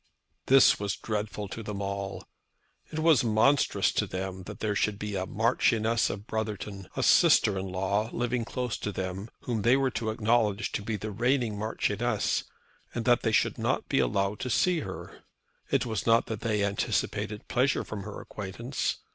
This 0.47 0.79
was 0.79 0.95
dreadful 0.95 1.47
to 1.49 1.61
them 1.61 1.79
all. 1.79 2.23
It 2.91 2.97
was 2.97 3.23
monstrous 3.23 3.91
to 3.91 4.07
them 4.07 4.41
that 4.47 4.59
there 4.59 4.75
should 4.75 4.97
be 4.97 5.15
a 5.15 5.27
Marchioness 5.27 6.09
of 6.09 6.25
Brotherton, 6.25 6.87
a 6.97 7.03
sister 7.03 7.55
in 7.59 7.67
law, 7.67 8.09
living 8.11 8.43
close 8.43 8.79
to 8.79 8.91
them, 8.91 9.29
whom 9.41 9.61
they 9.61 9.77
were 9.77 9.91
to 9.91 10.09
acknowledge 10.09 10.71
to 10.71 10.81
be 10.81 10.95
the 10.97 11.11
reigning 11.11 11.55
Marchioness, 11.55 12.45
and 12.95 13.05
that 13.05 13.21
they 13.21 13.31
should 13.31 13.59
not 13.59 13.87
be 13.89 13.99
allowed 13.99 14.39
to 14.39 14.49
see 14.49 14.79
her. 14.79 15.19
It 15.69 15.85
was 15.85 16.07
not 16.07 16.25
that 16.25 16.41
they 16.41 16.63
anticipated 16.65 17.47
pleasure 17.47 17.83
from 17.83 18.01
her 18.01 18.19
acquaintance. 18.21 18.95